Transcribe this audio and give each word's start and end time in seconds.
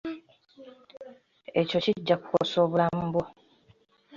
Ekyo 1.61 1.77
kijja 1.85 2.15
kukosa 2.21 2.55
obulamu 2.65 3.05
bwo. 3.13 3.23